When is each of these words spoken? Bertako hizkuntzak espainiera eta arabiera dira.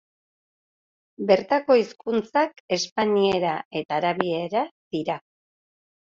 Bertako 1.31 1.75
hizkuntzak 1.79 2.63
espainiera 2.77 3.51
eta 3.81 3.99
arabiera 4.01 4.63
dira. 4.97 5.19